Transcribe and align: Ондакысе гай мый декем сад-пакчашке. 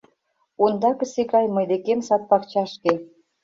Ондакысе 0.63 1.21
гай 1.33 1.45
мый 1.55 1.65
декем 1.71 1.99
сад-пакчашке. 2.07 2.93